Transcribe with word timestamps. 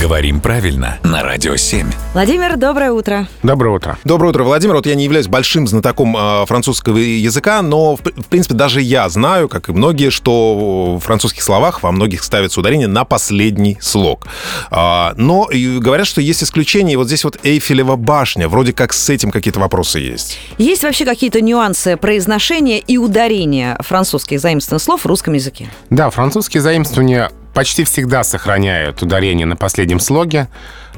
Говорим 0.00 0.40
правильно 0.40 0.98
на 1.02 1.22
Радио 1.22 1.56
7. 1.56 1.86
Владимир, 2.14 2.56
доброе 2.56 2.90
утро. 2.90 3.28
Доброе 3.42 3.76
утро. 3.76 3.98
Доброе 4.04 4.28
утро, 4.28 4.44
Владимир. 4.44 4.76
Вот 4.76 4.86
я 4.86 4.94
не 4.94 5.04
являюсь 5.04 5.26
большим 5.26 5.66
знатоком 5.66 6.16
э, 6.16 6.46
французского 6.46 6.96
языка, 6.96 7.60
но, 7.60 7.96
в, 7.96 8.00
в 8.00 8.26
принципе, 8.30 8.54
даже 8.54 8.80
я 8.80 9.06
знаю, 9.10 9.46
как 9.50 9.68
и 9.68 9.72
многие, 9.72 10.08
что 10.08 10.96
в 10.96 11.00
французских 11.00 11.42
словах 11.42 11.82
во 11.82 11.92
многих 11.92 12.24
ставится 12.24 12.60
ударение 12.60 12.88
на 12.88 13.04
последний 13.04 13.76
слог. 13.82 14.26
А, 14.70 15.12
но 15.18 15.50
и 15.50 15.78
говорят, 15.78 16.06
что 16.06 16.22
есть 16.22 16.42
исключения. 16.42 16.94
И 16.94 16.96
вот 16.96 17.08
здесь 17.08 17.22
вот 17.22 17.38
Эйфелева 17.42 17.96
башня. 17.96 18.48
Вроде 18.48 18.72
как 18.72 18.94
с 18.94 19.10
этим 19.10 19.30
какие-то 19.30 19.60
вопросы 19.60 19.98
есть. 19.98 20.38
Есть 20.56 20.82
вообще 20.82 21.04
какие-то 21.04 21.42
нюансы 21.42 21.98
произношения 21.98 22.78
и 22.78 22.96
ударения 22.96 23.76
французских 23.80 24.40
заимствованных 24.40 24.82
слов 24.82 25.02
в 25.02 25.06
русском 25.06 25.34
языке? 25.34 25.68
Да, 25.90 26.08
французские 26.08 26.62
заимствования 26.62 27.30
почти 27.54 27.84
всегда 27.84 28.24
сохраняют 28.24 29.02
ударение 29.02 29.46
на 29.46 29.56
последнем 29.56 30.00
слоге. 30.00 30.48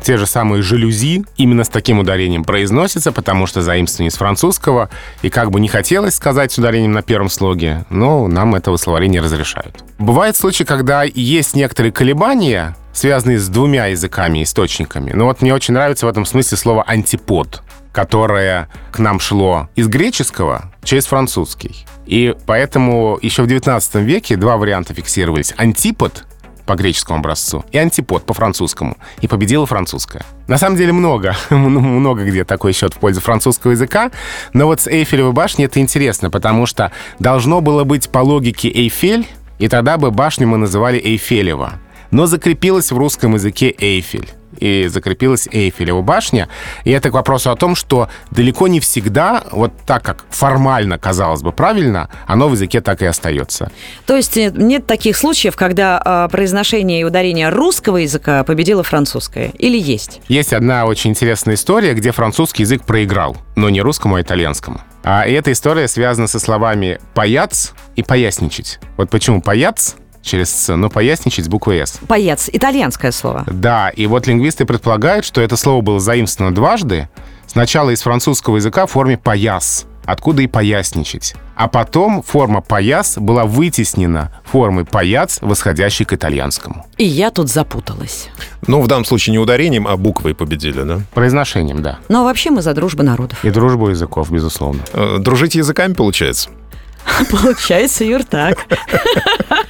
Те 0.02 0.16
же 0.16 0.26
самые 0.26 0.62
жалюзи 0.62 1.24
именно 1.36 1.64
с 1.64 1.68
таким 1.68 1.98
ударением 1.98 2.44
произносятся, 2.44 3.12
потому 3.12 3.46
что 3.46 3.62
заимствование 3.62 4.08
из 4.08 4.16
французского, 4.16 4.90
и 5.22 5.30
как 5.30 5.50
бы 5.50 5.60
не 5.60 5.68
хотелось 5.68 6.14
сказать 6.14 6.52
с 6.52 6.58
ударением 6.58 6.92
на 6.92 7.02
первом 7.02 7.28
слоге, 7.28 7.84
но 7.88 8.26
нам 8.26 8.54
этого 8.54 8.76
словари 8.76 9.08
не 9.08 9.20
разрешают. 9.20 9.84
Бывают 9.98 10.36
случаи, 10.36 10.64
когда 10.64 11.04
есть 11.04 11.54
некоторые 11.54 11.92
колебания, 11.92 12.76
связанные 12.92 13.38
с 13.38 13.48
двумя 13.48 13.86
языками, 13.86 14.42
источниками. 14.42 15.12
Но 15.12 15.26
вот 15.26 15.40
мне 15.40 15.54
очень 15.54 15.74
нравится 15.74 16.06
в 16.06 16.08
этом 16.08 16.24
смысле 16.24 16.58
слово 16.58 16.82
«антипод», 16.82 17.62
которое 17.92 18.68
к 18.90 18.98
нам 18.98 19.20
шло 19.20 19.68
из 19.76 19.86
греческого 19.88 20.72
через 20.82 21.06
французский. 21.06 21.86
И 22.06 22.34
поэтому 22.46 23.18
еще 23.22 23.42
в 23.42 23.46
19 23.46 23.94
веке 23.96 24.36
два 24.36 24.56
варианта 24.56 24.94
фиксировались. 24.94 25.54
Антипод 25.56 26.24
по 26.66 26.74
греческому 26.74 27.18
образцу 27.18 27.64
и 27.72 27.78
антипод 27.78 28.24
по 28.24 28.34
французскому. 28.34 28.96
И 29.20 29.28
победила 29.28 29.66
французская. 29.66 30.22
На 30.48 30.58
самом 30.58 30.76
деле 30.76 30.92
много, 30.92 31.36
много 31.50 32.24
где 32.24 32.44
такой 32.44 32.72
счет 32.72 32.94
в 32.94 32.98
пользу 32.98 33.20
французского 33.20 33.72
языка. 33.72 34.10
Но 34.52 34.66
вот 34.66 34.80
с 34.80 34.86
Эйфелевой 34.86 35.32
башней 35.32 35.66
это 35.66 35.80
интересно, 35.80 36.30
потому 36.30 36.66
что 36.66 36.92
должно 37.18 37.60
было 37.60 37.84
быть 37.84 38.08
по 38.08 38.18
логике 38.18 38.68
Эйфель, 38.68 39.26
и 39.58 39.68
тогда 39.68 39.98
бы 39.98 40.10
башню 40.10 40.46
мы 40.46 40.58
называли 40.58 40.98
Эйфелева. 40.98 41.74
Но 42.10 42.26
закрепилась 42.26 42.92
в 42.92 42.98
русском 42.98 43.34
языке 43.34 43.74
Эйфель 43.78 44.28
и 44.62 44.86
закрепилась 44.86 45.48
Эйфелева 45.50 46.02
башня. 46.02 46.48
И 46.84 46.92
это 46.92 47.10
к 47.10 47.14
вопросу 47.14 47.50
о 47.50 47.56
том, 47.56 47.74
что 47.74 48.08
далеко 48.30 48.68
не 48.68 48.78
всегда, 48.78 49.42
вот 49.50 49.72
так 49.86 50.02
как 50.04 50.24
формально, 50.30 50.98
казалось 50.98 51.42
бы, 51.42 51.52
правильно, 51.52 52.08
оно 52.26 52.48
в 52.48 52.52
языке 52.52 52.80
так 52.80 53.02
и 53.02 53.06
остается. 53.06 53.72
То 54.06 54.16
есть 54.16 54.36
э, 54.36 54.52
нет 54.54 54.86
таких 54.86 55.16
случаев, 55.16 55.56
когда 55.56 56.00
э, 56.04 56.28
произношение 56.30 57.00
и 57.00 57.04
ударение 57.04 57.48
русского 57.48 57.96
языка 57.96 58.44
победило 58.44 58.84
французское? 58.84 59.52
Или 59.58 59.78
есть? 59.78 60.20
Есть 60.28 60.52
одна 60.52 60.86
очень 60.86 61.10
интересная 61.10 61.56
история, 61.56 61.94
где 61.94 62.12
французский 62.12 62.62
язык 62.62 62.84
проиграл, 62.84 63.36
но 63.56 63.68
не 63.68 63.80
русскому, 63.82 64.14
а 64.14 64.22
итальянскому. 64.22 64.80
А 65.02 65.26
эта 65.26 65.50
история 65.50 65.88
связана 65.88 66.28
со 66.28 66.38
словами 66.38 67.00
«паяц» 67.14 67.72
и 67.96 68.04
«поясничать». 68.04 68.78
Вот 68.96 69.10
почему 69.10 69.42
«паяц» 69.42 69.96
через 70.22 70.50
«ц», 70.50 70.76
но 70.76 70.88
поясничать 70.88 71.44
с 71.44 71.48
буквой 71.48 71.80
«с». 71.80 71.98
Паяц, 72.08 72.48
итальянское 72.52 73.12
слово. 73.12 73.44
Да, 73.46 73.90
и 73.90 74.06
вот 74.06 74.26
лингвисты 74.26 74.64
предполагают, 74.64 75.24
что 75.24 75.40
это 75.40 75.56
слово 75.56 75.80
было 75.82 76.00
заимствовано 76.00 76.54
дважды. 76.54 77.08
Сначала 77.46 77.90
из 77.90 78.00
французского 78.02 78.56
языка 78.56 78.86
в 78.86 78.92
форме 78.92 79.18
«паяс», 79.18 79.84
откуда 80.06 80.42
и 80.42 80.46
поясничать. 80.46 81.34
А 81.54 81.68
потом 81.68 82.22
форма 82.22 82.60
«паяс» 82.62 83.18
была 83.18 83.44
вытеснена 83.44 84.32
формой 84.44 84.84
«паяц», 84.84 85.38
восходящей 85.42 86.04
к 86.06 86.12
итальянскому. 86.14 86.86
И 86.96 87.04
я 87.04 87.30
тут 87.30 87.50
запуталась. 87.50 88.28
Ну, 88.66 88.80
в 88.80 88.86
данном 88.88 89.04
случае 89.04 89.32
не 89.32 89.38
ударением, 89.38 89.86
а 89.86 89.96
буквой 89.96 90.34
победили, 90.34 90.82
да? 90.82 91.00
Произношением, 91.14 91.82
да. 91.82 91.98
Но 92.08 92.24
вообще 92.24 92.50
мы 92.50 92.62
за 92.62 92.72
дружбу 92.74 93.02
народов. 93.02 93.44
И 93.44 93.50
дружбу 93.50 93.90
языков, 93.90 94.30
безусловно. 94.30 94.82
Э, 94.92 95.18
Дружите 95.20 95.58
языками, 95.58 95.92
получается? 95.92 96.48
Получается, 97.30 98.04
Юр, 98.04 98.24
так. 98.24 98.58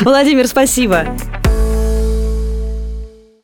Владимир, 0.00 0.46
спасибо. 0.46 1.06